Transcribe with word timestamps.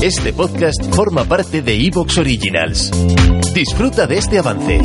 Este 0.00 0.32
podcast 0.32 0.80
forma 0.94 1.24
parte 1.24 1.60
de 1.60 1.74
Evox 1.74 2.18
Originals. 2.18 2.92
Disfruta 3.52 4.06
de 4.06 4.18
este 4.18 4.38
avance. 4.38 4.80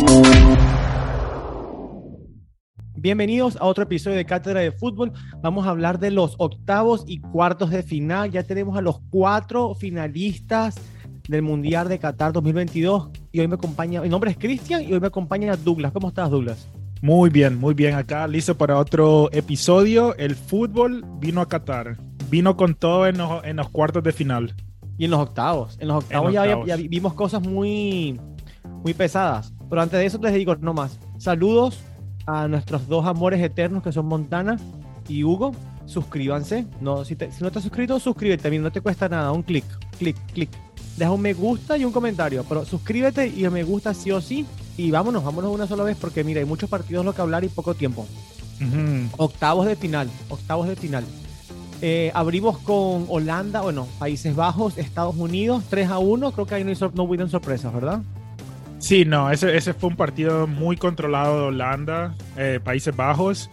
Bienvenidos 2.95 3.55
a 3.57 3.65
otro 3.65 3.83
episodio 3.83 4.17
de 4.17 4.25
Cátedra 4.25 4.61
de 4.61 4.71
Fútbol. 4.71 5.13
Vamos 5.43 5.67
a 5.67 5.69
hablar 5.69 5.99
de 5.99 6.09
los 6.09 6.33
octavos 6.39 7.03
y 7.05 7.21
cuartos 7.21 7.69
de 7.69 7.83
final. 7.83 8.31
Ya 8.31 8.41
tenemos 8.41 8.75
a 8.75 8.81
los 8.81 9.01
cuatro 9.11 9.75
finalistas 9.75 10.77
del 11.29 11.43
Mundial 11.43 11.89
de 11.89 11.99
Qatar 11.99 12.33
2022. 12.33 13.11
Y 13.31 13.39
hoy 13.39 13.47
me 13.47 13.53
acompaña, 13.53 14.01
mi 14.01 14.09
nombre 14.09 14.31
es 14.31 14.37
Cristian 14.37 14.81
y 14.81 14.93
hoy 14.93 14.99
me 14.99 15.07
acompaña 15.07 15.55
Douglas. 15.55 15.91
¿Cómo 15.91 16.07
estás, 16.07 16.31
Douglas? 16.31 16.67
Muy 17.03 17.29
bien, 17.29 17.59
muy 17.59 17.75
bien. 17.75 17.93
Acá 17.93 18.27
listo 18.27 18.57
para 18.57 18.79
otro 18.79 19.29
episodio. 19.31 20.17
El 20.17 20.35
fútbol 20.35 21.05
vino 21.19 21.39
a 21.39 21.47
Qatar. 21.47 21.97
Vino 22.31 22.57
con 22.57 22.73
todo 22.73 23.05
en 23.05 23.19
los, 23.19 23.43
en 23.43 23.57
los 23.57 23.69
cuartos 23.69 24.01
de 24.01 24.11
final. 24.11 24.55
Y 24.97 25.05
en 25.05 25.11
los 25.11 25.19
octavos. 25.19 25.77
En 25.79 25.87
los 25.87 26.03
octavos, 26.03 26.27
En 26.29 26.33
ya, 26.33 26.41
octavos. 26.43 26.67
ya 26.67 26.75
vimos 26.77 27.13
cosas 27.13 27.41
muy, 27.41 28.19
muy 28.83 28.93
pesadas. 28.93 29.53
Pero 29.69 29.81
antes 29.81 29.99
de 29.99 30.05
eso 30.05 30.19
les 30.21 30.33
digo, 30.33 30.55
no 30.55 30.73
más. 30.73 30.99
Saludos 31.17 31.79
a 32.25 32.47
nuestros 32.47 32.87
dos 32.87 33.05
amores 33.05 33.41
eternos 33.41 33.81
que 33.83 33.91
son 33.91 34.05
Montana 34.05 34.57
y 35.07 35.23
Hugo. 35.23 35.51
Suscríbanse. 35.85 36.67
No, 36.79 37.03
si, 37.03 37.15
te- 37.15 37.31
si 37.31 37.43
no 37.43 37.51
te 37.51 37.57
has 37.59 37.63
suscrito, 37.63 37.99
suscríbete. 37.99 38.49
Mira, 38.49 38.63
no 38.63 38.71
te 38.71 38.81
cuesta 38.81 39.09
nada. 39.09 39.31
Un 39.31 39.41
clic, 39.43 39.65
clic, 39.97 40.15
clic. 40.33 40.49
Deja 40.95 41.11
un 41.11 41.21
me 41.21 41.33
gusta 41.33 41.75
y 41.77 41.85
un 41.85 41.91
comentario. 41.91 42.45
Pero 42.47 42.63
suscríbete 42.65 43.27
y 43.27 43.43
el 43.45 43.51
me 43.51 43.63
gusta 43.63 43.93
sí 43.93 44.11
o 44.11 44.21
sí. 44.21 44.45
Y 44.77 44.91
vámonos, 44.91 45.23
vámonos 45.23 45.51
una 45.53 45.67
sola 45.67 45.83
vez 45.83 45.97
porque 45.99 46.23
mira, 46.23 46.39
hay 46.39 46.45
muchos 46.45 46.69
partidos 46.69 47.03
lo 47.03 47.13
que 47.13 47.21
hablar 47.21 47.43
y 47.43 47.49
poco 47.49 47.73
tiempo. 47.73 48.05
Octavos 49.17 49.65
de 49.65 49.75
final, 49.75 50.09
octavos 50.29 50.67
de 50.67 50.75
final. 50.75 51.03
Eh, 51.85 52.11
abrimos 52.15 52.59
con 52.59 53.07
Holanda, 53.09 53.59
bueno, 53.59 53.89
Países 53.99 54.33
Bajos, 54.37 54.77
Estados 54.77 55.17
Unidos, 55.17 55.65
3 55.69 55.89
a 55.89 55.97
1. 55.99 56.31
Creo 56.31 56.45
que 56.45 56.55
ahí 56.55 56.63
no, 56.63 56.73
sor- 56.75 56.95
no 56.95 57.03
hubieron 57.03 57.29
sorpresas, 57.29 57.73
¿verdad? 57.73 58.01
Sí, 58.77 59.03
no, 59.03 59.29
ese, 59.29 59.55
ese 59.57 59.73
fue 59.73 59.89
un 59.89 59.97
partido 59.97 60.47
muy 60.47 60.77
controlado 60.77 61.41
de 61.41 61.47
Holanda, 61.47 62.15
eh, 62.37 62.61
Países 62.63 62.95
Bajos. 62.95 63.49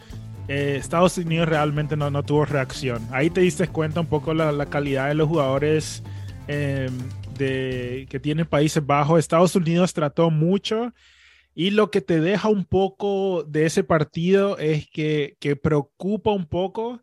Eh, 0.46 0.76
Estados 0.78 1.18
Unidos 1.18 1.48
realmente 1.48 1.96
no, 1.96 2.08
no 2.10 2.22
tuvo 2.22 2.44
reacción. 2.44 3.04
Ahí 3.10 3.30
te 3.30 3.40
diste 3.40 3.66
cuenta 3.66 4.00
un 4.00 4.06
poco 4.06 4.32
la, 4.32 4.52
la 4.52 4.66
calidad 4.66 5.08
de 5.08 5.14
los 5.14 5.28
jugadores 5.28 6.02
eh, 6.46 6.88
de, 7.36 8.06
que 8.10 8.20
tienen 8.20 8.46
Países 8.46 8.84
Bajos. 8.86 9.18
Estados 9.18 9.56
Unidos 9.56 9.92
trató 9.92 10.30
mucho 10.30 10.92
y 11.54 11.70
lo 11.70 11.90
que 11.90 12.00
te 12.00 12.20
deja 12.20 12.48
un 12.48 12.64
poco 12.64 13.42
de 13.42 13.66
ese 13.66 13.82
partido 13.82 14.56
es 14.58 14.88
que, 14.88 15.36
que 15.40 15.56
preocupa 15.56 16.30
un 16.30 16.46
poco. 16.46 17.00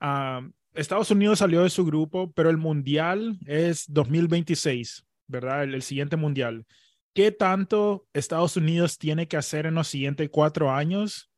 ah, 0.00 0.42
Estados 0.76 1.10
Unidos 1.10 1.38
salió 1.38 1.62
de 1.62 1.70
su 1.70 1.84
grupo, 1.84 2.32
pero 2.32 2.50
el 2.50 2.58
Mundial 2.58 3.38
es 3.46 3.86
2026, 3.88 5.04
¿verdad? 5.26 5.64
El, 5.64 5.82
siguiente 5.82 6.16
Mundial. 6.16 6.66
¿Qué 7.14 7.32
tanto 7.32 8.06
Estados 8.12 8.56
Unidos 8.56 8.98
tiene 8.98 9.26
que 9.26 9.38
hacer 9.38 9.66
en 9.66 9.74
los 9.74 9.88
siguientes 9.88 10.28
cuatro 10.30 10.70
años 10.70 11.30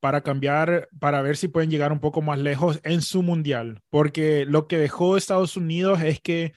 para 0.00 0.22
cambiar, 0.22 0.88
para 0.98 1.20
ver 1.20 1.36
si 1.36 1.48
pueden 1.48 1.70
llegar 1.70 1.92
un 1.92 2.00
poco 2.00 2.22
más 2.22 2.38
lejos 2.38 2.80
en 2.82 3.02
su 3.02 3.22
mundial? 3.22 3.82
Porque 3.90 4.46
lo 4.46 4.66
que 4.66 4.78
dejó 4.78 5.16
Estados 5.16 5.56
Unidos 5.56 6.00
es 6.00 6.20
que 6.20 6.54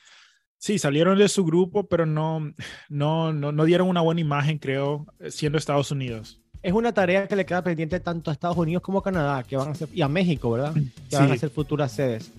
sí, 0.58 0.80
salieron 0.80 1.18
de 1.18 1.28
su 1.28 1.44
grupo, 1.44 1.88
pero 1.88 2.06
no, 2.06 2.54
no, 2.88 3.34
no, 3.34 3.52
no 3.52 3.66
dieron 3.66 3.90
una 3.90 4.02
buena 4.02 4.22
imagen, 4.22 4.58
creo, 4.58 5.06
siendo 5.28 5.58
Estados 5.58 5.92
Unidos. 5.92 6.42
Es 6.66 6.74
una 6.74 6.92
tarea 6.92 7.28
que 7.28 7.36
le 7.36 7.46
queda 7.46 7.62
pendiente 7.62 8.00
tanto 8.00 8.32
a 8.32 8.34
Estados 8.34 8.58
Unidos 8.58 8.82
como 8.82 8.98
a 8.98 9.04
Canadá, 9.04 9.44
que 9.44 9.56
van 9.56 9.70
a 9.70 9.76
ser, 9.76 9.88
y 9.94 10.02
a 10.02 10.08
México, 10.08 10.50
¿verdad? 10.50 10.74
Que 11.08 11.16
van 11.16 11.32
a 11.32 11.38
ser 11.38 11.52
futuras 11.52 11.92
sedes. 11.92 12.32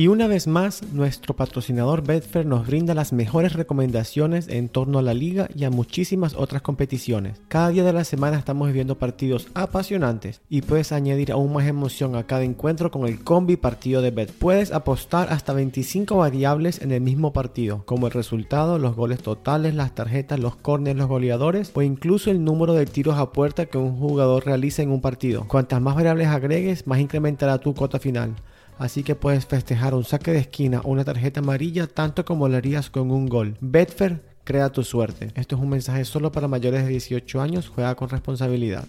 Y 0.00 0.08
una 0.08 0.28
vez 0.28 0.46
más, 0.46 0.82
nuestro 0.94 1.36
patrocinador 1.36 2.02
Betfair 2.02 2.46
nos 2.46 2.66
brinda 2.66 2.94
las 2.94 3.12
mejores 3.12 3.52
recomendaciones 3.52 4.48
en 4.48 4.70
torno 4.70 4.98
a 4.98 5.02
la 5.02 5.12
liga 5.12 5.50
y 5.54 5.64
a 5.64 5.70
muchísimas 5.70 6.34
otras 6.36 6.62
competiciones. 6.62 7.38
Cada 7.48 7.68
día 7.68 7.84
de 7.84 7.92
la 7.92 8.04
semana 8.04 8.38
estamos 8.38 8.68
viviendo 8.68 8.96
partidos 8.96 9.48
apasionantes 9.52 10.40
y 10.48 10.62
puedes 10.62 10.92
añadir 10.92 11.32
aún 11.32 11.52
más 11.52 11.66
emoción 11.66 12.16
a 12.16 12.22
cada 12.22 12.44
encuentro 12.44 12.90
con 12.90 13.06
el 13.06 13.22
combi 13.22 13.58
partido 13.58 14.00
de 14.00 14.10
Bet. 14.10 14.32
Puedes 14.32 14.72
apostar 14.72 15.30
hasta 15.30 15.52
25 15.52 16.16
variables 16.16 16.80
en 16.80 16.92
el 16.92 17.02
mismo 17.02 17.34
partido, 17.34 17.82
como 17.84 18.06
el 18.06 18.14
resultado, 18.14 18.78
los 18.78 18.96
goles 18.96 19.20
totales, 19.20 19.74
las 19.74 19.94
tarjetas, 19.94 20.40
los 20.40 20.56
corners, 20.56 20.96
los 20.98 21.08
goleadores 21.08 21.72
o 21.74 21.82
incluso 21.82 22.30
el 22.30 22.42
número 22.42 22.72
de 22.72 22.86
tiros 22.86 23.18
a 23.18 23.32
puerta 23.32 23.66
que 23.66 23.76
un 23.76 23.98
jugador 23.98 24.46
realiza 24.46 24.80
en 24.80 24.92
un 24.92 25.02
partido. 25.02 25.46
Cuantas 25.46 25.82
más 25.82 25.94
variables 25.94 26.28
agregues, 26.28 26.86
más 26.86 27.00
incrementará 27.00 27.58
tu 27.58 27.74
cuota 27.74 27.98
final. 27.98 28.34
Así 28.80 29.02
que 29.02 29.14
puedes 29.14 29.44
festejar 29.44 29.92
un 29.94 30.04
saque 30.04 30.30
de 30.32 30.38
esquina 30.38 30.80
o 30.80 30.88
una 30.88 31.04
tarjeta 31.04 31.40
amarilla 31.40 31.86
tanto 31.86 32.24
como 32.24 32.48
lo 32.48 32.56
harías 32.56 32.88
con 32.88 33.10
un 33.10 33.26
gol. 33.26 33.58
Betfair 33.60 34.22
crea 34.42 34.72
tu 34.72 34.82
suerte. 34.82 35.28
Esto 35.34 35.54
es 35.56 35.60
un 35.60 35.68
mensaje 35.68 36.02
solo 36.06 36.32
para 36.32 36.48
mayores 36.48 36.84
de 36.84 36.88
18 36.88 37.42
años. 37.42 37.68
Juega 37.68 37.94
con 37.94 38.08
responsabilidad. 38.08 38.88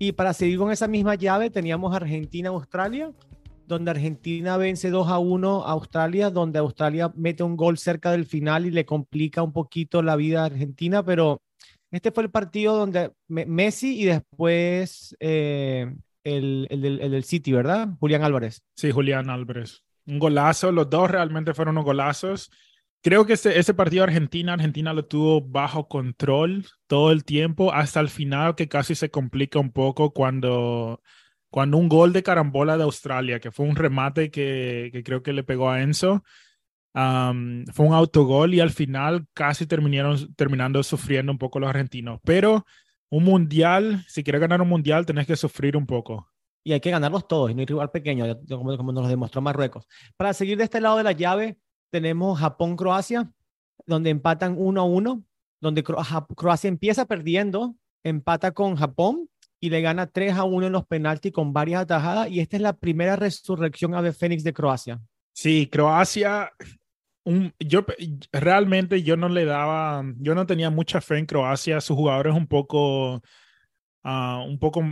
Y 0.00 0.10
para 0.10 0.34
seguir 0.34 0.58
con 0.58 0.72
esa 0.72 0.88
misma 0.88 1.14
llave 1.14 1.48
teníamos 1.48 1.94
Argentina-Australia, 1.94 3.12
donde 3.68 3.92
Argentina 3.92 4.56
vence 4.56 4.90
2 4.90 5.08
a 5.08 5.20
1 5.20 5.64
a 5.64 5.70
Australia, 5.70 6.28
donde 6.28 6.58
Australia 6.58 7.12
mete 7.14 7.44
un 7.44 7.56
gol 7.56 7.78
cerca 7.78 8.10
del 8.10 8.26
final 8.26 8.66
y 8.66 8.72
le 8.72 8.84
complica 8.84 9.44
un 9.44 9.52
poquito 9.52 10.02
la 10.02 10.16
vida 10.16 10.42
a 10.42 10.46
Argentina, 10.46 11.04
pero 11.04 11.40
este 11.92 12.10
fue 12.10 12.24
el 12.24 12.30
partido 12.32 12.76
donde 12.76 13.12
Me- 13.28 13.46
Messi 13.46 14.00
y 14.00 14.06
después 14.06 15.14
eh, 15.20 15.94
el, 16.24 16.66
el 16.70 16.80
del, 16.80 17.00
el 17.00 17.12
del 17.12 17.24
City, 17.24 17.52
¿verdad? 17.52 17.88
Julián 18.00 18.24
Álvarez. 18.24 18.62
Sí, 18.74 18.90
Julián 18.90 19.30
Álvarez. 19.30 19.84
Un 20.06 20.18
golazo, 20.18 20.72
los 20.72 20.90
dos 20.90 21.10
realmente 21.10 21.54
fueron 21.54 21.74
unos 21.74 21.84
golazos. 21.84 22.50
Creo 23.02 23.26
que 23.26 23.34
ese, 23.34 23.58
ese 23.58 23.74
partido 23.74 24.04
Argentina, 24.04 24.54
Argentina 24.54 24.92
lo 24.92 25.04
tuvo 25.04 25.42
bajo 25.42 25.88
control 25.88 26.66
todo 26.86 27.12
el 27.12 27.24
tiempo, 27.24 27.72
hasta 27.72 28.00
el 28.00 28.08
final 28.08 28.54
que 28.54 28.68
casi 28.68 28.94
se 28.94 29.10
complica 29.10 29.58
un 29.58 29.72
poco 29.72 30.12
cuando, 30.12 31.02
cuando 31.50 31.76
un 31.76 31.88
gol 31.88 32.12
de 32.14 32.22
carambola 32.22 32.76
de 32.78 32.84
Australia, 32.84 33.40
que 33.40 33.50
fue 33.50 33.66
un 33.66 33.76
remate 33.76 34.30
que, 34.30 34.88
que 34.92 35.02
creo 35.02 35.22
que 35.22 35.34
le 35.34 35.44
pegó 35.44 35.70
a 35.70 35.82
Enzo, 35.82 36.24
fue 36.94 37.86
un 37.86 37.92
autogol 37.92 38.54
y 38.54 38.60
al 38.60 38.70
final 38.70 39.26
casi 39.34 39.66
terminaron, 39.66 40.32
terminando 40.34 40.82
sufriendo 40.82 41.32
un 41.32 41.38
poco 41.38 41.58
los 41.58 41.68
argentinos. 41.68 42.20
Pero 42.24 42.64
un 43.16 43.24
mundial, 43.24 44.04
si 44.08 44.22
quieres 44.24 44.40
ganar 44.40 44.60
un 44.62 44.68
mundial, 44.68 45.06
tenés 45.06 45.26
que 45.26 45.36
sufrir 45.36 45.76
un 45.76 45.86
poco. 45.86 46.28
y 46.66 46.72
hay 46.72 46.80
que 46.80 46.90
ganarlos 46.90 47.28
todos 47.28 47.50
y 47.50 47.54
no 47.54 47.60
hay 47.60 47.66
rival 47.66 47.90
pequeño, 47.90 48.24
como, 48.48 48.76
como 48.76 48.90
nos 48.92 49.02
lo 49.04 49.08
demostró 49.08 49.40
Marruecos. 49.42 49.86
Para 50.16 50.32
seguir 50.32 50.56
de 50.56 50.64
este 50.64 50.80
lado 50.80 50.96
de 50.96 51.02
la 51.04 51.12
llave, 51.12 51.58
tenemos 51.90 52.38
Japón-Croacia, 52.40 53.30
donde 53.86 54.08
empatan 54.10 54.54
1 54.58 54.80
a 54.80 54.84
1, 54.84 55.22
donde 55.60 55.84
Cro- 55.84 56.26
Croacia 56.34 56.68
empieza 56.68 57.04
perdiendo, 57.04 57.74
empata 58.02 58.52
con 58.52 58.76
Japón 58.76 59.28
y 59.60 59.68
le 59.70 59.80
gana 59.82 60.06
3 60.06 60.34
a 60.36 60.44
1 60.44 60.66
en 60.66 60.72
los 60.72 60.86
penaltis 60.86 61.32
con 61.32 61.52
varias 61.52 61.82
atajadas. 61.82 62.30
Y 62.30 62.40
esta 62.40 62.56
es 62.56 62.62
la 62.62 62.72
primera 62.72 63.16
resurrección 63.16 63.94
ave 63.94 64.12
fénix 64.12 64.42
de 64.42 64.52
Croacia. 64.54 65.00
Sí, 65.34 65.68
Croacia, 65.70 66.50
un, 67.24 67.52
yo 67.58 67.84
realmente 68.32 69.02
yo 69.02 69.16
no 69.16 69.28
le 69.28 69.44
daba, 69.44 70.04
yo 70.18 70.34
no 70.34 70.46
tenía 70.46 70.70
mucha 70.70 71.00
fe 71.00 71.18
en 71.18 71.26
Croacia, 71.26 71.80
sus 71.80 71.96
jugadores 71.96 72.34
un 72.34 72.46
poco, 72.46 73.22
ah, 74.02 74.44
un 74.46 74.58
poco, 74.58 74.82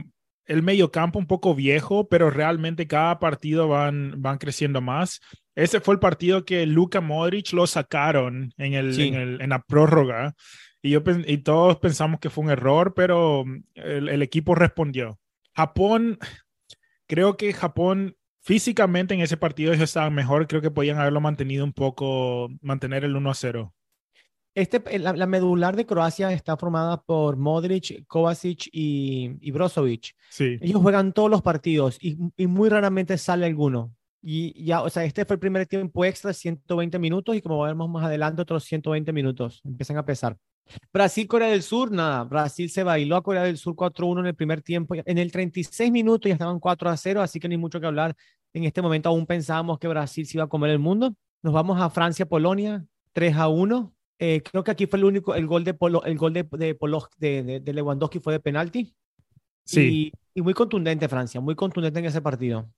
el 0.46 0.62
mediocampo 0.62 1.18
un 1.18 1.26
poco 1.26 1.54
viejo, 1.54 2.08
pero 2.08 2.30
realmente 2.30 2.86
cada 2.86 3.18
partido 3.18 3.68
van, 3.68 4.14
van 4.20 4.38
creciendo 4.38 4.80
más. 4.80 5.20
Ese 5.54 5.80
fue 5.80 5.94
el 5.94 6.00
partido 6.00 6.44
que 6.44 6.64
Luka 6.66 7.00
Modric 7.00 7.52
lo 7.52 7.66
sacaron 7.66 8.52
en, 8.56 8.72
el, 8.74 8.94
Sí. 8.94 9.08
en, 9.08 9.14
el- 9.14 9.40
en 9.42 9.50
la 9.50 9.60
prórroga 9.62 10.34
y, 10.80 10.90
yo, 10.90 11.02
y 11.26 11.38
todos 11.38 11.76
pensamos 11.78 12.18
que 12.18 12.30
fue 12.30 12.44
un 12.44 12.50
error, 12.50 12.94
pero 12.94 13.44
el, 13.74 14.08
el 14.08 14.22
equipo 14.22 14.54
respondió. 14.54 15.18
Japón, 15.54 16.18
creo 17.06 17.36
que 17.36 17.52
Japón 17.52 18.16
físicamente 18.42 19.14
en 19.14 19.20
ese 19.20 19.36
partido 19.36 19.72
ellos 19.72 19.84
estaban 19.84 20.14
mejor, 20.14 20.46
creo 20.46 20.60
que 20.60 20.70
podían 20.70 20.98
haberlo 20.98 21.20
mantenido 21.20 21.64
un 21.64 21.72
poco, 21.72 22.48
mantener 22.60 23.04
el 23.04 23.16
1 23.16 23.30
a 23.30 23.34
0. 23.34 23.74
Este, 24.54 24.98
la, 24.98 25.14
la 25.14 25.26
medular 25.26 25.76
de 25.76 25.86
Croacia 25.86 26.30
está 26.30 26.58
formada 26.58 27.00
por 27.02 27.36
Modric, 27.38 28.06
Kovacic 28.06 28.68
y, 28.70 29.38
y 29.40 29.50
Brozovic. 29.50 30.14
Sí, 30.28 30.58
Ellos 30.60 30.82
juegan 30.82 31.12
todos 31.12 31.30
los 31.30 31.40
partidos 31.40 31.96
y, 32.02 32.18
y 32.36 32.46
muy 32.46 32.68
raramente 32.68 33.16
sale 33.16 33.46
alguno. 33.46 33.94
Y 34.20 34.64
ya, 34.64 34.82
o 34.82 34.90
sea, 34.90 35.04
este 35.04 35.24
fue 35.24 35.34
el 35.34 35.40
primer 35.40 35.66
tiempo 35.66 36.04
extra, 36.04 36.32
120 36.32 36.98
minutos, 36.98 37.34
y 37.34 37.40
como 37.40 37.62
vemos 37.62 37.88
más 37.88 38.04
adelante, 38.04 38.42
otros 38.42 38.62
120 38.64 39.12
minutos. 39.12 39.60
Empiezan 39.64 39.96
a 39.96 40.04
pesar. 40.04 40.36
Brasil, 40.92 41.26
Corea 41.26 41.48
del 41.48 41.62
Sur, 41.62 41.90
nada. 41.90 42.24
Brasil 42.24 42.70
se 42.70 42.82
bailó 42.82 43.16
a 43.16 43.22
Corea 43.22 43.42
del 43.42 43.58
Sur 43.58 43.74
4-1 43.74 44.20
en 44.20 44.26
el 44.26 44.34
primer 44.34 44.62
tiempo. 44.62 44.94
En 44.96 45.18
el 45.18 45.30
36 45.30 45.90
minutos 45.90 46.28
ya 46.28 46.34
estaban 46.34 46.60
4-0, 46.60 47.20
así 47.20 47.40
que 47.40 47.48
no 47.48 47.52
hay 47.52 47.58
mucho 47.58 47.80
que 47.80 47.86
hablar. 47.86 48.16
En 48.52 48.64
este 48.64 48.82
momento 48.82 49.08
aún 49.08 49.26
pensábamos 49.26 49.78
que 49.78 49.88
Brasil 49.88 50.26
se 50.26 50.36
iba 50.36 50.44
a 50.44 50.48
comer 50.48 50.70
el 50.70 50.78
mundo. 50.78 51.14
Nos 51.42 51.52
vamos 51.52 51.80
a 51.80 51.90
Francia, 51.90 52.26
Polonia, 52.26 52.84
3-1. 53.14 53.92
Eh, 54.18 54.42
creo 54.42 54.62
que 54.62 54.70
aquí 54.70 54.86
fue 54.86 54.98
el 54.98 55.04
único, 55.04 55.34
el 55.34 55.46
gol 55.46 55.64
de, 55.64 55.74
Polo, 55.74 56.04
el 56.04 56.16
gol 56.16 56.32
de, 56.32 56.44
de, 56.44 56.74
Polo, 56.74 57.08
de, 57.18 57.60
de, 57.60 57.72
Lewandowski 57.72 58.20
fue 58.20 58.34
de 58.34 58.40
penalti. 58.40 58.94
sí. 59.64 59.80
Y, 59.80 60.12
y 60.34 60.42
muy 60.42 60.54
contundente 60.54 61.08
Francia, 61.08 61.40
muy 61.40 61.54
contundente 61.54 61.98
en 61.98 62.06
ese 62.06 62.22
partido. 62.22 62.70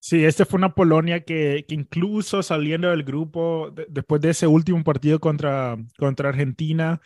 Sí, 0.00 0.24
esta 0.24 0.44
fue 0.44 0.58
una 0.58 0.74
Polonia 0.74 1.24
que, 1.24 1.64
que 1.68 1.74
incluso 1.74 2.42
saliendo 2.42 2.90
del 2.90 3.02
grupo, 3.02 3.72
después 3.88 4.20
de 4.20 4.30
ese 4.30 4.46
último 4.46 4.82
partido 4.84 5.18
contra, 5.18 5.76
contra 5.98 6.28
Argentina, 6.28 7.00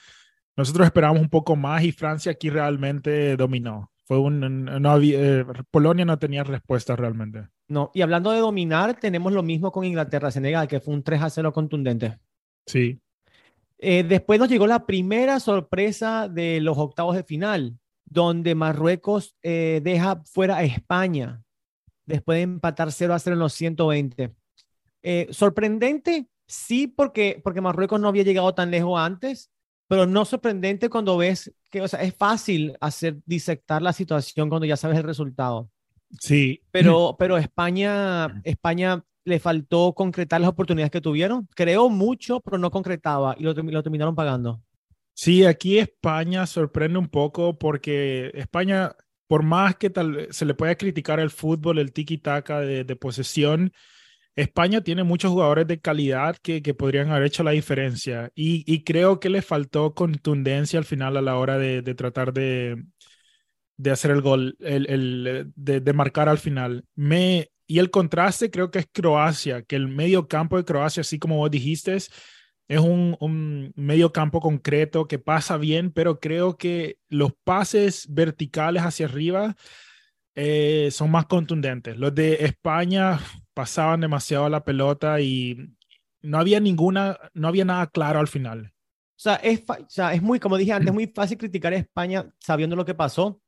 nosotros 0.56 0.87
esperábamos 0.87 1.23
un 1.23 1.31
poco 1.31 1.56
más 1.56 1.83
y 1.83 1.93
Francia 1.93 2.33
aquí 2.33 2.50
realmente 2.50 3.37
dominó. 3.37 3.91
Fue 4.05 4.19
un, 4.19 4.65
no 4.65 4.91
había, 4.91 5.41
eh, 5.41 5.44
Polonia 5.71 6.05
no 6.05 6.19
tenía 6.19 6.44
respuesta 6.44 6.94
realmente. 6.94 7.49
No, 7.69 7.91
y 7.94 8.03
hablando 8.03 8.31
de 8.31 8.41
dominar, 8.41 8.99
tenemos 9.00 9.33
lo 9.33 9.43
mismo 9.43 9.73
con 9.73 9.85
Inglaterra-Senegal, 9.85 10.69
que 10.69 10.81
fue 10.81 10.93
un 10.93 11.03
3 11.03 11.23
a 11.23 11.31
0 11.31 11.53
contundente. 11.53 12.19
Sí. 12.67 13.00
Eh, 13.79 14.05
después 14.05 14.39
nos 14.39 14.50
llegó 14.50 14.67
la 14.67 14.85
primera 14.85 15.41
sorpresa 15.41 16.29
de 16.29 16.61
los 16.61 16.77
octavos 16.77 17.17
de 17.17 17.25
final, 17.25 17.79
donde 18.05 18.55
Marruecos 18.55 19.35
eh, 19.43 19.81
deja 19.83 20.23
fuera 20.27 20.59
a 20.59 20.65
España 20.65 21.43
después 22.12 22.37
de 22.37 22.43
empatar 22.43 22.93
0 22.93 23.14
a 23.14 23.19
0 23.19 23.35
en 23.35 23.41
los 23.41 23.53
120. 23.53 24.35
Eh, 25.03 25.29
sorprendente, 25.31 26.29
sí, 26.47 26.87
porque, 26.87 27.41
porque 27.43 27.61
Marruecos 27.61 28.00
no 28.00 28.09
había 28.09 28.23
llegado 28.23 28.55
tan 28.55 28.70
lejos 28.70 29.00
antes, 29.00 29.50
pero 29.88 30.06
no 30.06 30.25
sorprendente 30.25 30.88
cuando 30.88 31.17
ves 31.17 31.53
que, 31.70 31.81
o 31.81 31.88
sea, 31.88 32.03
es 32.03 32.14
fácil 32.14 32.76
hacer 32.81 33.19
disectar 33.26 33.82
la 33.82 33.93
situación 33.93 34.49
cuando 34.49 34.67
ya 34.67 34.76
sabes 34.76 34.99
el 34.99 35.05
resultado. 35.05 35.70
Sí. 36.20 36.62
Pero, 36.70 37.17
pero 37.19 37.38
España, 37.38 38.41
España 38.44 39.05
le 39.25 39.41
faltó 39.41 39.94
concretar 39.94 40.41
las 40.41 40.50
oportunidades 40.50 40.91
que 40.91 41.00
tuvieron. 41.00 41.49
Creó 41.55 41.88
mucho, 41.88 42.41
pero 42.41 42.58
no 42.58 42.70
concretaba 42.70 43.35
y 43.38 43.44
lo, 43.44 43.55
lo 43.55 43.82
terminaron 43.82 44.15
pagando. 44.15 44.62
Sí, 45.15 45.44
aquí 45.44 45.79
España 45.79 46.47
sorprende 46.47 46.99
un 46.99 47.08
poco 47.08 47.58
porque 47.58 48.31
España, 48.35 48.97
por 49.32 49.44
más 49.44 49.76
que 49.76 49.88
tal 49.88 50.29
se 50.31 50.44
le 50.44 50.52
pueda 50.52 50.75
criticar 50.75 51.19
el 51.19 51.31
fútbol, 51.31 51.79
el 51.79 51.94
tiki-taka 51.94 52.61
de, 52.61 52.84
de, 52.84 52.96
posesión, 52.96 53.73
España 54.37 54.82
tiene 54.82 55.05
muchos 55.05 55.31
jugadores 55.31 55.67
de 55.67 55.81
calidad 55.81 56.37
que, 56.37 56.61
que 56.61 56.75
podrían 56.75 57.11
haber 57.11 57.29
hecho 57.29 57.43
la 57.43 57.52
diferencia 57.52 58.31
y, 58.34 58.62
y, 58.70 58.84
creo 58.84 59.20
que 59.20 59.31
le 59.31 59.40
faltó 59.40 59.94
contundencia 59.94 60.79
al 60.79 60.84
final 60.84 61.17
a 61.17 61.23
la 61.23 61.38
hora 61.38 61.56
de, 61.56 61.81
de 61.81 61.94
tratar 61.94 62.34
de, 62.34 62.84
de 63.79 63.90
hacer 63.90 64.11
el 64.11 64.20
gol, 64.20 64.55
el, 64.61 64.87
el 64.90 65.52
de, 65.56 65.81
de, 65.81 65.93
marcar 65.94 66.29
al 66.29 66.37
final. 66.37 66.84
Me, 66.94 67.49
y 67.67 67.79
el 67.79 67.90
contraste 67.90 68.50
creo 68.50 68.70
que 68.70 68.81
es 68.81 68.87
Croacia, 68.93 69.62
que 69.62 69.76
el 69.76 69.88
medio 69.88 70.29
campo 70.29 70.58
de 70.58 70.67
Croacia, 70.67 71.00
así 71.00 71.19
como 71.19 71.38
vos 71.38 71.50
dijiste, 71.50 71.96
es 72.69 72.81
un, 72.81 73.17
un, 73.20 73.73
medio 73.76 74.12
campo 74.12 74.41
concreto 74.41 75.06
que 75.06 75.19
pasa 75.19 75.56
bien, 75.56 75.93
pero 75.93 76.20
creo 76.20 76.56
que 76.56 76.99
los 77.09 77.32
pases 77.44 78.06
verticales 78.09 78.82
hacia 78.82 79.06
arriba 79.06 79.56
eh, 80.35 80.88
son 80.91 81.11
más 81.11 81.26
contundentes. 81.26 81.97
Los 81.97 82.14
de 82.14 82.44
España 82.44 83.20
pasaban 83.55 84.00
demasiado 84.00 84.49
la 84.49 84.64
pelota 84.64 85.20
y 85.20 85.75
no 86.23 86.38
había 86.38 86.61
ninguna, 86.61 87.19
no 87.35 87.49
había 87.49 87.64
nada 87.64 87.87
claro 87.88 88.20
al 88.20 88.29
final. 88.29 88.73
O 89.17 89.20
sea, 89.23 89.37
es, 89.37 89.62
o 89.69 89.88
sea, 89.88 90.15
es 90.15 90.23
muy, 90.23 90.41
como 90.41 90.56
dije 90.56 90.73
antes, 90.73 90.93
muy 90.94 91.06
fácil 91.06 91.38
criticar 91.38 91.73
a 91.73 91.76
España 91.76 92.32
sabiendo 92.41 92.76
lo 92.76 92.85
que 92.85 92.94
pasó, 92.94 93.41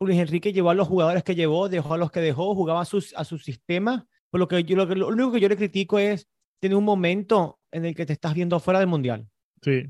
Luis 0.00 0.18
Enrique 0.18 0.52
llevó 0.52 0.70
a 0.70 0.74
los 0.74 0.88
jugadores 0.88 1.22
que 1.22 1.34
llevó, 1.34 1.68
dejó 1.68 1.94
a 1.94 1.98
los 1.98 2.10
que 2.10 2.20
dejó, 2.20 2.54
jugaba 2.54 2.82
a, 2.82 2.84
sus, 2.84 3.14
a 3.14 3.24
su 3.24 3.38
sistema. 3.38 4.06
Por 4.30 4.40
lo 4.40 4.48
que 4.48 4.62
yo 4.64 4.76
lo, 4.76 4.86
que, 4.86 4.94
lo 4.94 5.08
único 5.08 5.32
que 5.32 5.40
yo 5.40 5.48
le 5.48 5.56
critico 5.56 5.98
es 5.98 6.28
tener 6.60 6.76
un 6.76 6.84
momento 6.84 7.60
en 7.74 7.84
el 7.84 7.94
que 7.94 8.06
te 8.06 8.12
estás 8.12 8.34
viendo 8.34 8.60
fuera 8.60 8.78
del 8.78 8.88
mundial. 8.88 9.26
Sí. 9.60 9.84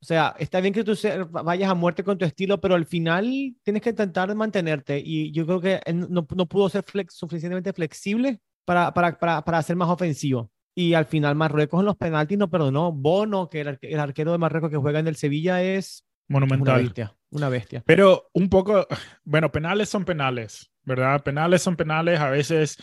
O 0.00 0.04
sea, 0.04 0.34
está 0.38 0.60
bien 0.60 0.72
que 0.72 0.84
tú 0.84 0.94
vayas 1.30 1.70
a 1.70 1.74
muerte 1.74 2.02
con 2.04 2.18
tu 2.18 2.24
estilo, 2.24 2.60
pero 2.60 2.74
al 2.74 2.86
final 2.86 3.54
tienes 3.62 3.82
que 3.82 3.90
intentar 3.90 4.34
mantenerte. 4.34 5.00
Y 5.04 5.32
yo 5.32 5.46
creo 5.46 5.60
que 5.60 5.80
no, 5.92 6.26
no 6.34 6.46
pudo 6.46 6.68
ser 6.68 6.82
flex, 6.82 7.14
suficientemente 7.14 7.72
flexible 7.72 8.40
para, 8.64 8.92
para, 8.92 9.18
para, 9.18 9.42
para 9.44 9.62
ser 9.62 9.76
más 9.76 9.88
ofensivo. 9.88 10.50
Y 10.74 10.94
al 10.94 11.06
final 11.06 11.34
Marruecos 11.34 11.80
en 11.80 11.86
los 11.86 11.96
penaltis 11.96 12.38
no 12.38 12.50
perdonó. 12.50 12.92
Bono, 12.92 13.48
que 13.48 13.62
el, 13.62 13.78
el 13.80 14.00
arquero 14.00 14.32
de 14.32 14.38
Marruecos 14.38 14.70
que 14.70 14.76
juega 14.76 15.00
en 15.00 15.08
el 15.08 15.16
Sevilla, 15.16 15.62
es 15.62 16.04
monumental. 16.28 16.74
Una 16.74 16.82
bestia, 16.82 17.16
una 17.30 17.48
bestia. 17.48 17.82
Pero 17.86 18.28
un 18.32 18.48
poco, 18.48 18.86
bueno, 19.24 19.50
penales 19.50 19.88
son 19.88 20.04
penales, 20.04 20.70
¿verdad? 20.84 21.22
Penales 21.22 21.62
son 21.62 21.76
penales, 21.76 22.20
a 22.20 22.30
veces 22.30 22.76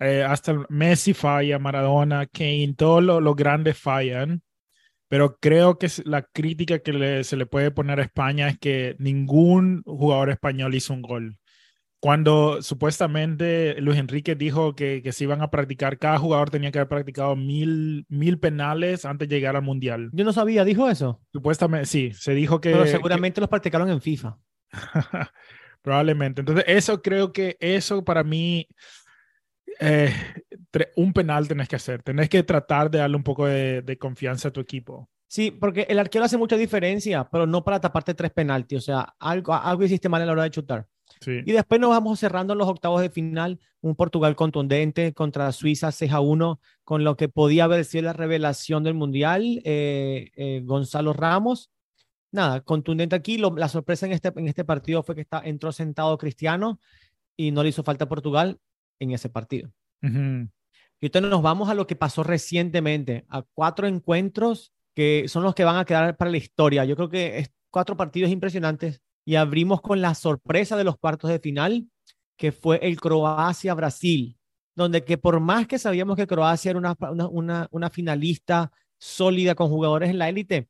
eh, 0.00 0.24
hasta 0.24 0.54
Messi 0.68 1.14
falla, 1.14 1.58
Maradona, 1.58 2.26
Kane, 2.26 2.74
todos 2.76 3.02
los 3.02 3.22
lo 3.22 3.34
grandes 3.34 3.78
fallan. 3.78 4.42
Pero 5.08 5.36
creo 5.38 5.78
que 5.78 5.88
la 6.04 6.22
crítica 6.22 6.80
que 6.80 6.92
le, 6.92 7.24
se 7.24 7.36
le 7.36 7.46
puede 7.46 7.70
poner 7.70 8.00
a 8.00 8.04
España 8.04 8.48
es 8.48 8.58
que 8.58 8.96
ningún 8.98 9.82
jugador 9.84 10.30
español 10.30 10.74
hizo 10.74 10.94
un 10.94 11.02
gol 11.02 11.38
cuando 12.04 12.60
supuestamente 12.60 13.80
Luis 13.80 13.98
Enrique 13.98 14.34
dijo 14.34 14.74
que, 14.74 15.00
que 15.02 15.10
se 15.10 15.24
iban 15.24 15.40
a 15.40 15.50
practicar, 15.50 15.98
cada 15.98 16.18
jugador 16.18 16.50
tenía 16.50 16.70
que 16.70 16.76
haber 16.76 16.90
practicado 16.90 17.34
mil, 17.34 18.04
mil 18.10 18.38
penales 18.38 19.06
antes 19.06 19.26
de 19.26 19.36
llegar 19.36 19.56
al 19.56 19.62
Mundial. 19.62 20.10
Yo 20.12 20.22
no 20.22 20.34
sabía, 20.34 20.66
¿dijo 20.66 20.90
eso? 20.90 21.22
Supuestamente, 21.32 21.86
sí, 21.86 22.12
se 22.12 22.34
dijo 22.34 22.60
que... 22.60 22.72
Pero 22.72 22.86
seguramente 22.86 23.36
que... 23.36 23.40
los 23.40 23.48
practicaron 23.48 23.88
en 23.88 24.02
FIFA. 24.02 24.36
Probablemente. 25.80 26.42
Entonces, 26.42 26.66
eso 26.68 27.00
creo 27.00 27.32
que 27.32 27.56
eso 27.58 28.04
para 28.04 28.22
mí, 28.22 28.68
eh, 29.80 30.12
un 30.96 31.12
penal 31.12 31.48
tenés 31.48 31.68
que 31.68 31.76
hacer, 31.76 32.02
tenés 32.02 32.28
que 32.28 32.42
tratar 32.42 32.90
de 32.90 32.98
darle 32.98 33.16
un 33.16 33.22
poco 33.22 33.46
de, 33.46 33.82
de 33.82 33.98
confianza 33.98 34.48
a 34.48 34.52
tu 34.52 34.60
equipo. 34.60 35.08
Sí, 35.34 35.50
porque 35.50 35.84
el 35.88 35.98
arquero 35.98 36.24
hace 36.24 36.36
mucha 36.36 36.56
diferencia, 36.56 37.28
pero 37.28 37.44
no 37.44 37.64
para 37.64 37.80
taparte 37.80 38.14
tres 38.14 38.30
penaltis. 38.30 38.78
O 38.78 38.80
sea, 38.80 39.14
algo, 39.18 39.52
algo 39.52 39.82
hiciste 39.82 40.08
mal 40.08 40.22
a 40.22 40.26
la 40.26 40.32
hora 40.32 40.42
de 40.44 40.50
chutar. 40.50 40.86
Sí. 41.20 41.40
Y 41.44 41.50
después 41.50 41.80
nos 41.80 41.90
vamos 41.90 42.20
cerrando 42.20 42.52
en 42.52 42.58
los 42.60 42.68
octavos 42.68 43.00
de 43.00 43.10
final, 43.10 43.58
un 43.80 43.96
Portugal 43.96 44.36
contundente 44.36 45.12
contra 45.12 45.50
Suiza 45.50 45.90
6 45.90 46.12
a 46.12 46.20
1, 46.20 46.60
con 46.84 47.02
lo 47.02 47.16
que 47.16 47.28
podía 47.28 47.64
haber 47.64 47.84
sido 47.84 48.04
la 48.04 48.12
revelación 48.12 48.84
del 48.84 48.94
Mundial, 48.94 49.60
eh, 49.64 50.30
eh, 50.36 50.62
Gonzalo 50.64 51.12
Ramos. 51.12 51.72
Nada, 52.30 52.60
contundente 52.60 53.16
aquí. 53.16 53.36
Lo, 53.36 53.56
la 53.56 53.68
sorpresa 53.68 54.06
en 54.06 54.12
este, 54.12 54.32
en 54.36 54.46
este 54.46 54.64
partido 54.64 55.02
fue 55.02 55.16
que 55.16 55.22
está, 55.22 55.40
entró 55.44 55.72
sentado 55.72 56.16
Cristiano 56.16 56.78
y 57.36 57.50
no 57.50 57.64
le 57.64 57.70
hizo 57.70 57.82
falta 57.82 58.04
a 58.04 58.08
Portugal 58.08 58.60
en 59.04 59.12
ese 59.12 59.28
partido. 59.28 59.70
Uh 60.02 60.08
-huh. 60.08 60.50
Y 61.00 61.06
entonces 61.06 61.30
nos 61.30 61.42
vamos 61.42 61.68
a 61.68 61.74
lo 61.74 61.86
que 61.86 61.96
pasó 61.96 62.22
recientemente, 62.22 63.24
a 63.28 63.42
cuatro 63.54 63.86
encuentros 63.86 64.72
que 64.94 65.26
son 65.28 65.42
los 65.42 65.54
que 65.54 65.64
van 65.64 65.76
a 65.76 65.84
quedar 65.84 66.16
para 66.16 66.30
la 66.30 66.36
historia. 66.36 66.84
Yo 66.84 66.96
creo 66.96 67.08
que 67.08 67.38
es 67.38 67.50
cuatro 67.70 67.96
partidos 67.96 68.30
impresionantes 68.30 69.00
y 69.24 69.34
abrimos 69.34 69.80
con 69.80 70.00
la 70.00 70.14
sorpresa 70.14 70.76
de 70.76 70.84
los 70.84 70.96
cuartos 70.96 71.30
de 71.30 71.40
final, 71.40 71.88
que 72.36 72.52
fue 72.52 72.78
el 72.82 73.00
Croacia-Brasil, 73.00 74.38
donde 74.76 75.04
que 75.04 75.18
por 75.18 75.40
más 75.40 75.66
que 75.66 75.78
sabíamos 75.78 76.16
que 76.16 76.26
Croacia 76.26 76.70
era 76.70 76.78
una, 76.78 76.96
una, 77.10 77.28
una, 77.28 77.68
una 77.70 77.90
finalista 77.90 78.72
sólida 78.98 79.54
con 79.54 79.68
jugadores 79.68 80.10
en 80.10 80.18
la 80.18 80.28
élite, 80.28 80.68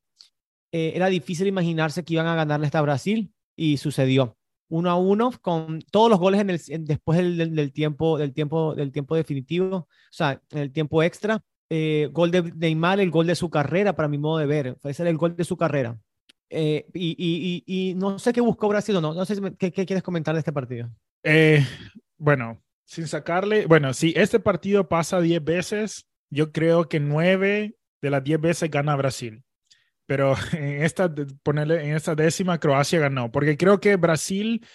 eh, 0.73 0.93
era 0.95 1.07
difícil 1.09 1.47
imaginarse 1.47 2.05
que 2.05 2.15
iban 2.15 2.27
a 2.27 2.35
ganarle 2.35 2.67
hasta 2.67 2.83
Brasil 2.83 3.33
y 3.57 3.77
sucedió. 3.77 4.37
Uno 4.75 4.91
a 4.91 4.97
uno 4.97 5.31
con 5.41 5.81
todos 5.93 6.11
los 6.11 6.19
goles 6.19 6.41
en 6.41 6.51
el, 6.51 6.61
en, 6.67 6.85
después 6.85 7.17
del, 7.17 7.37
del, 7.37 7.55
del, 7.55 7.73
tiempo, 7.73 8.19
del, 8.19 8.33
tiempo, 8.33 8.75
del 8.75 8.91
tiempo 8.91 9.15
definitivo, 9.15 9.77
o 9.77 9.89
sea, 10.11 10.43
en 10.51 10.59
el 10.59 10.73
tiempo 10.73 11.01
extra. 11.01 11.41
Eh, 11.71 12.09
gol 12.11 12.33
de 12.33 12.43
Neymar, 12.43 12.99
el 12.99 13.11
gol 13.11 13.29
de 13.29 13.37
su 13.37 13.51
carrera, 13.51 13.95
para 13.95 14.09
mi 14.09 14.19
modo 14.19 14.39
de 14.39 14.47
ver. 14.47 14.77
Ese 14.83 15.03
era 15.03 15.11
el 15.11 15.17
gol 15.17 15.37
de 15.37 15.45
su 15.45 15.57
carrera. 15.57 15.97
Eh, 16.51 16.87
y, 16.93 17.11
y, 17.11 17.65
y, 17.67 17.91
y, 17.91 17.95
no 17.95 18.19
sé 18.19 18.33
qué 18.33 18.41
buscó 18.41 18.69
Brasil 18.69 18.97
o 18.97 19.01
no. 19.01 19.15
No 19.15 19.25
sé 19.25 19.37
qué, 19.59 19.71
qué 19.71 19.87
quieres 19.87 20.03
comentar 20.03 20.35
de 20.35 20.41
este 20.41 20.53
partido. 20.53 20.91
Eh, 21.23 21.65
bueno, 22.19 22.61
sin 22.85 23.07
sacarle, 23.07 23.67
bueno, 23.67 23.95
si 23.95 24.13
este 24.17 24.41
partido 24.41 24.89
pasa 24.89 25.21
10 25.21 25.43
veces, 25.45 26.07
yo 26.31 26.51
creo 26.51 26.89
que 26.89 26.99
9 26.99 27.77
de 28.03 28.11
las 28.11 28.25
10 28.25 28.41
veces 28.41 28.71
gana 28.71 28.97
Brasil. 28.97 29.43
Pero 30.07 30.35
en 30.53 30.83
esta, 30.83 31.13
ponerle, 31.43 31.85
en 31.89 31.97
esta 31.97 32.15
décima, 32.15 32.59
Croacia 32.59 32.99
ganó. 33.01 33.31
Porque 33.31 33.57
creo 33.57 33.81
que 33.81 33.97
Brasil, 33.97 34.67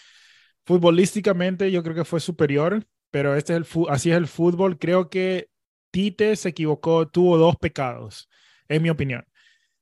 futbolísticamente, 0.65 1.71
yo 1.71 1.83
creo 1.83 1.95
que 1.95 2.05
fue 2.05 2.19
superior. 2.19 2.85
Pero 3.11 3.35
este 3.35 3.55
es 3.55 3.75
el, 3.75 3.85
así 3.89 4.11
es 4.11 4.17
el 4.17 4.27
fútbol. 4.27 4.77
Creo 4.77 5.09
que 5.09 5.49
Tite 5.91 6.35
se 6.35 6.49
equivocó, 6.49 7.07
tuvo 7.07 7.37
dos 7.37 7.55
pecados, 7.57 8.29
en 8.67 8.83
mi 8.83 8.89
opinión. 8.89 9.25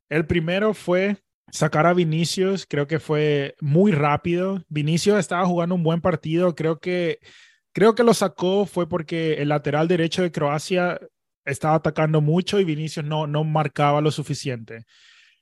El 0.09 0.25
primero 0.25 0.73
fue 0.73 1.17
sacar 1.51 1.85
a 1.85 1.93
Vinicius, 1.93 2.65
creo 2.65 2.87
que 2.87 2.99
fue 2.99 3.55
muy 3.61 3.91
rápido. 3.91 4.63
Vinicius 4.69 5.19
estaba 5.19 5.45
jugando 5.45 5.75
un 5.75 5.83
buen 5.83 6.01
partido, 6.01 6.55
creo 6.55 6.79
que 6.79 7.19
creo 7.73 7.95
que 7.95 8.03
lo 8.03 8.13
sacó 8.13 8.65
fue 8.65 8.87
porque 8.89 9.35
el 9.35 9.49
lateral 9.49 9.87
derecho 9.87 10.21
de 10.21 10.31
Croacia 10.31 10.99
estaba 11.45 11.75
atacando 11.75 12.21
mucho 12.21 12.59
y 12.59 12.65
Vinicius 12.65 13.05
no 13.05 13.27
no 13.27 13.43
marcaba 13.43 14.01
lo 14.01 14.11
suficiente. 14.11 14.85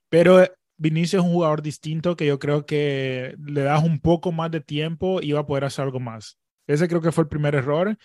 Pero 0.10 0.46
Vinicius 0.78 1.22
es 1.22 1.28
un 1.28 1.34
jugador 1.34 1.62
distinto 1.62 2.16
que 2.16 2.26
yo 2.26 2.40
creo 2.40 2.66
que 2.66 3.36
le 3.40 3.62
das 3.62 3.84
un 3.84 4.00
poco 4.00 4.32
más 4.32 4.52
de 4.52 4.62
tiempo 4.62 5.22
y 5.22 5.32
va 5.32 5.42
a 5.42 5.46
poder 5.46 5.66
hacer 5.66 5.84
algo 5.84 6.00
más. 6.00 6.38
Ese 6.68 6.88
creo 6.88 7.02
que 7.02 7.12
fue 7.12 7.24
el 7.24 7.30
primer 7.30 7.56
error. 7.56 7.98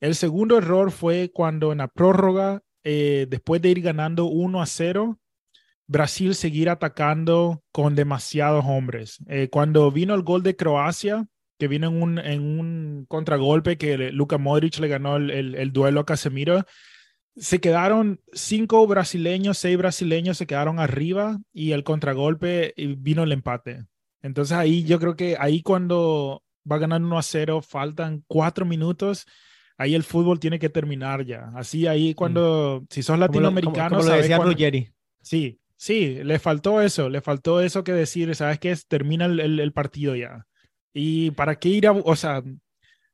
El 0.00 0.14
segundo 0.14 0.58
error 0.58 0.90
fue 0.90 1.30
cuando 1.32 1.72
en 1.72 1.78
la 1.78 1.88
prórroga, 1.88 2.62
eh, 2.84 3.26
después 3.28 3.62
de 3.62 3.70
ir 3.70 3.80
ganando 3.80 4.24
1 4.24 4.60
a 4.60 4.66
0, 4.66 5.18
Brasil 5.86 6.34
seguir 6.34 6.70
atacando 6.70 7.62
con 7.70 7.94
demasiados 7.94 8.64
hombres. 8.66 9.18
Eh, 9.28 9.48
cuando 9.50 9.90
vino 9.92 10.14
el 10.14 10.22
gol 10.22 10.42
de 10.42 10.56
Croacia, 10.56 11.26
que 11.58 11.68
vino 11.68 11.88
en 11.88 12.02
un, 12.02 12.18
en 12.18 12.42
un 12.42 13.04
contragolpe 13.08 13.78
que 13.78 14.10
Luka 14.10 14.38
Modric 14.38 14.78
le 14.78 14.88
ganó 14.88 15.16
el, 15.16 15.54
el, 15.54 15.72
duelo 15.72 16.00
a 16.00 16.06
Casemiro. 16.06 16.64
Se 17.36 17.60
quedaron 17.60 18.20
cinco 18.32 18.86
brasileños, 18.86 19.58
seis 19.58 19.78
brasileños 19.78 20.36
se 20.36 20.46
quedaron 20.46 20.78
arriba 20.78 21.40
y 21.52 21.72
el 21.72 21.84
contragolpe 21.84 22.74
vino 22.98 23.22
el 23.22 23.32
empate. 23.32 23.86
Entonces 24.20 24.56
ahí 24.56 24.84
yo 24.84 24.98
creo 24.98 25.16
que 25.16 25.36
ahí 25.38 25.62
cuando 25.62 26.42
va 26.70 26.78
ganar 26.78 27.02
1 27.02 27.18
a 27.18 27.22
0, 27.22 27.62
faltan 27.62 28.24
cuatro 28.26 28.64
minutos, 28.64 29.26
ahí 29.76 29.94
el 29.94 30.02
fútbol 30.02 30.38
tiene 30.38 30.58
que 30.58 30.68
terminar 30.68 31.24
ya. 31.24 31.50
Así 31.54 31.86
ahí 31.86 32.14
cuando, 32.14 32.84
si 32.90 33.02
sos 33.02 33.18
latinoamericano... 33.18 33.98
Como, 33.98 34.08
lo, 34.08 34.16
decía 34.16 34.38
Ruggeri. 34.38 34.90
Sí, 35.20 35.60
sí, 35.76 36.22
le 36.22 36.38
faltó 36.38 36.80
eso, 36.80 37.08
le 37.08 37.20
faltó 37.20 37.60
eso 37.60 37.84
que 37.84 37.92
decir, 37.92 38.34
¿sabes 38.34 38.58
qué? 38.58 38.76
Termina 38.88 39.26
el, 39.26 39.60
el, 39.60 39.72
partido 39.72 40.14
ya. 40.14 40.46
Y 40.92 41.30
para 41.32 41.56
qué 41.56 41.68
ir 41.68 41.86
a, 41.86 41.92
o 41.92 42.16
sea, 42.16 42.42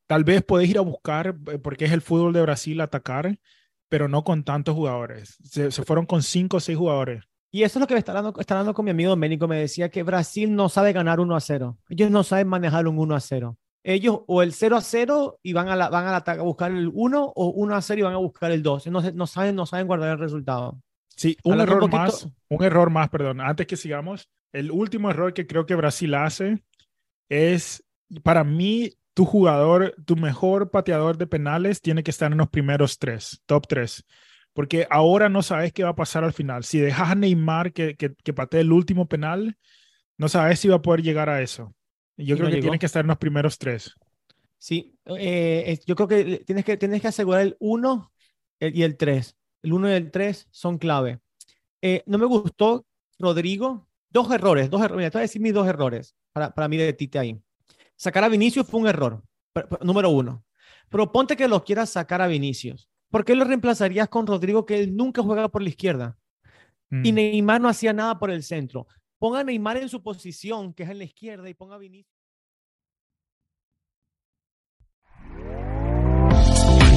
tal 0.07 0.25
vez 0.25 0.43
podés 0.43 0.69
ir 0.69 0.79
a 0.79 0.83
buscar, 0.83 1.37
eh, 1.53 1.59
porque 1.59 1.85
es 1.85 1.93
el 1.93 2.03
fútbol 2.03 2.33
de 2.33 2.43
Brasil, 2.43 2.81
atacar, 2.81 3.39
pero 3.89 4.09
no 4.09 4.25
con 4.25 4.45
tantos 4.45 4.75
jugadores. 4.75 5.37
Se, 5.45 5.71
se 5.71 5.83
fueron 5.83 6.07
con 6.07 6.23
cinco 6.23 6.59
o 6.59 6.61
seis 6.61 6.77
jugadores. 6.77 7.25
Y 7.51 7.63
eso 7.63 7.79
es 7.79 7.81
lo 7.81 7.87
que 7.87 7.95
me 7.95 7.99
está 7.99 8.13
hablando, 8.13 8.39
está 8.39 8.55
hablando 8.55 8.75
con 8.75 8.85
mi 8.85 8.91
amigo 8.91 9.11
Doménico. 9.11 9.49
Me 9.49 9.59
decía 9.59 9.91
que 9.91 10.03
Brasil 10.03 10.55
no 10.55 10.69
sabe 10.69 10.93
ganar 10.93 11.19
1 11.19 11.35
a 11.35 11.41
0. 11.41 11.79
Ellos 11.89 12.11
no 12.11 12.23
saben 12.23 12.49
manejar 12.49 12.87
un 12.87 12.99
1 12.99 13.15
a 13.15 13.21
0. 13.21 13.57
Ellos 13.85 14.21
o 14.27 14.43
el 14.43 14.53
0 14.53 14.77
a 14.77 14.81
0 14.83 15.41
y 15.43 15.53
van 15.55 15.69
a, 15.69 15.77
la, 15.77 15.89
van 15.89 16.07
a, 16.09 16.17
a 16.17 16.43
buscar 16.43 16.71
el 16.73 16.91
1 16.93 17.33
o 17.35 17.47
1 17.49 17.75
a 17.75 17.81
0 17.81 18.01
y 18.01 18.03
van 18.03 18.15
a 18.15 18.19
buscar 18.19 18.51
el 18.51 18.63
2. 18.63 18.89
No, 18.89 19.01
no, 19.01 19.27
saben, 19.27 19.57
no 19.57 19.65
saben 19.65 19.87
guardar 19.87 20.11
el 20.11 20.19
resultado. 20.19 20.79
Sí, 21.17 21.37
un 21.43 21.61
error 21.61 21.91
más, 21.91 22.29
un 22.49 22.63
error 22.63 22.91
más, 22.91 23.09
perdón. 23.09 23.41
Antes 23.41 23.67
que 23.67 23.77
sigamos, 23.77 24.29
el 24.53 24.71
último 24.71 25.11
error 25.11 25.33
que 25.33 25.47
creo 25.47 25.65
que 25.65 25.75
Brasil 25.75 26.15
hace 26.15 26.63
es, 27.29 27.83
para 28.23 28.45
mí, 28.45 28.93
tu 29.19 29.25
jugador, 29.25 29.97
tu 30.05 30.15
mejor 30.15 30.71
pateador 30.71 31.19
de 31.19 31.27
penales 31.27 31.83
tiene 31.83 32.05
que 32.05 32.13
estar 32.13 32.31
en 32.31 32.39
los 32.39 32.51
primeros 32.51 33.01
tres, 33.01 33.43
top 33.47 33.67
tres 33.67 34.05
porque 34.53 34.87
ahora 34.91 35.29
no 35.29 35.43
sabes 35.43 35.73
qué 35.73 35.83
va 35.83 35.91
a 35.91 35.97
pasar 35.97 36.23
al 36.23 36.33
final. 36.33 36.63
Si 36.63 36.79
dejas 36.79 37.11
a 37.11 37.15
Neymar 37.17 37.73
que, 37.73 37.97
que, 37.97 38.33
patee 38.33 38.61
el 38.61 38.71
último 38.71 39.09
penal, 39.09 39.57
no 40.17 40.29
sabes 40.29 40.61
si 40.61 40.69
va 40.69 40.77
a 40.77 40.83
poder 40.83 41.03
llegar 41.03 41.29
a 41.29 41.43
eso. 41.43 41.75
Yo 42.17 42.37
creo 42.37 42.49
que 42.49 42.61
tiene 42.61 42.79
que 42.79 42.87
estar 42.87 43.03
en 43.03 43.09
los 43.09 43.19
primeros 43.19 43.59
tres. 43.59 43.93
Sí, 44.57 44.97
eh, 45.17 45.81
yo 45.85 45.97
creo 45.97 46.07
que 46.07 46.45
tienes 46.45 46.65
que, 46.65 46.77
tienes 46.77 47.03
que 47.03 47.09
asegurar 47.09 47.43
el 47.43 47.57
1 47.59 48.13
y 48.61 48.83
el 48.83 48.97
3. 48.97 49.37
El 49.63 49.73
1 49.73 49.91
y 49.91 49.93
el 49.95 50.11
3 50.13 50.47
son 50.53 50.79
clave. 50.79 51.19
Eh, 51.83 52.05
no 52.07 52.19
me 52.19 52.27
gustó 52.27 52.87
Rodrigo. 53.19 53.89
Dos 54.11 54.31
errores, 54.31 54.71
dos 54.71 54.83
errores. 54.83 55.11
te 55.11 55.19
voy 55.19 55.21
a 55.21 55.23
decir 55.23 55.43
mis 55.43 55.55
dos 55.55 55.67
errores 55.67 56.15
para, 56.33 56.55
para 56.55 56.69
mí 56.69 56.77
de 56.77 56.93
Tite 56.93 57.19
ahí. 57.19 57.43
Sacar 57.99 58.25
a 58.25 58.29
Vinicius 58.29 58.67
fue 58.67 58.81
un 58.81 58.87
error, 58.87 59.23
número 59.83 60.09
uno. 60.09 60.45
Pero 60.89 61.13
ponte 61.13 61.37
que 61.37 61.49
lo 61.49 61.65
quieras 61.65 61.91
sacar 61.91 62.23
a 62.23 62.27
Vinicius. 62.27 62.89
¿por 63.11 63.25
qué 63.25 63.35
lo 63.35 63.45
reemplazarías 63.45 64.09
con 64.09 64.27
Rodrigo 64.27 64.67
que 64.67 64.81
él 64.81 64.97
nunca 64.97 65.23
juega 65.23 65.49
por 65.49 65.63
la 65.63 65.69
izquierda? 65.69 66.19
Y 66.91 67.13
mm. 67.13 67.15
Neymar 67.15 67.61
no 67.61 67.69
hacía 67.69 67.93
nada 67.93 68.19
por 68.19 68.31
el 68.31 68.43
centro. 68.43 68.87
Ponga 69.19 69.41
a 69.41 69.45
Neymar 69.45 69.77
en 69.79 69.89
su 69.89 70.03
posición, 70.03 70.73
que 70.73 70.85
es 70.85 70.91
en 70.91 70.99
la 70.99 71.05
izquierda, 71.05 71.49
y 71.49 71.55
ponga 71.55 71.75
a 71.75 71.79
Vinicius. 71.79 72.18